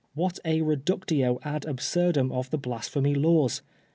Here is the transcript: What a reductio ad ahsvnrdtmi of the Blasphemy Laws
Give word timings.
What 0.15 0.39
a 0.43 0.61
reductio 0.63 1.37
ad 1.43 1.61
ahsvnrdtmi 1.67 2.31
of 2.33 2.49
the 2.49 2.57
Blasphemy 2.57 3.13
Laws 3.13 3.61